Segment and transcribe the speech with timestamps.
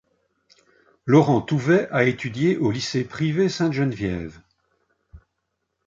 [1.05, 4.39] Laurent Touvet a étudié au lycée privé Sainte-Geneviève.